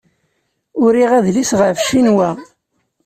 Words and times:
Uriɣ 0.83 1.11
adlis 1.17 1.51
ɣef 1.59 1.77
Cinwa. 1.87 2.29